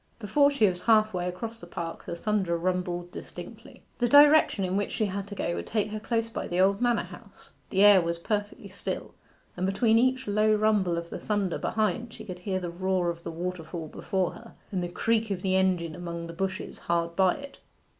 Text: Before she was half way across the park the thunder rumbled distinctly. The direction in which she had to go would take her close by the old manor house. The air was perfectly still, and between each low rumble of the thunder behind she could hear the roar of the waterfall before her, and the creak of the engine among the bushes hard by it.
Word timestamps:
Before 0.17 0.49
she 0.49 0.67
was 0.67 0.81
half 0.81 1.13
way 1.13 1.27
across 1.27 1.59
the 1.59 1.67
park 1.67 2.05
the 2.05 2.15
thunder 2.15 2.57
rumbled 2.57 3.11
distinctly. 3.11 3.83
The 3.99 4.09
direction 4.09 4.65
in 4.65 4.75
which 4.75 4.91
she 4.93 5.05
had 5.05 5.27
to 5.27 5.35
go 5.35 5.53
would 5.53 5.67
take 5.67 5.91
her 5.91 5.99
close 5.99 6.27
by 6.27 6.47
the 6.47 6.59
old 6.59 6.81
manor 6.81 7.03
house. 7.03 7.51
The 7.69 7.83
air 7.83 8.01
was 8.01 8.17
perfectly 8.17 8.69
still, 8.69 9.13
and 9.55 9.63
between 9.67 9.99
each 9.99 10.25
low 10.27 10.55
rumble 10.55 10.97
of 10.97 11.11
the 11.11 11.19
thunder 11.19 11.59
behind 11.59 12.13
she 12.13 12.25
could 12.25 12.39
hear 12.39 12.59
the 12.59 12.71
roar 12.71 13.11
of 13.11 13.21
the 13.23 13.29
waterfall 13.29 13.89
before 13.89 14.31
her, 14.31 14.55
and 14.71 14.81
the 14.81 14.89
creak 14.89 15.29
of 15.29 15.43
the 15.43 15.55
engine 15.55 15.93
among 15.93 16.25
the 16.25 16.33
bushes 16.33 16.79
hard 16.79 17.15
by 17.15 17.35
it. 17.35 17.59